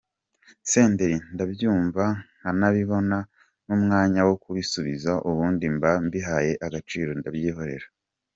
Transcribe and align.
Senderi: 0.71 1.17
Ndabyumva 1.33 2.05
nkanabibona, 2.39 3.17
n’umwanya 3.65 4.21
wo 4.27 4.35
kubisubiza 4.43 5.11
ubundi 5.29 5.65
mba 5.75 5.91
mbihaye 6.05 6.51
agaciro 6.65 7.11
ndabyihorera. 7.19 7.87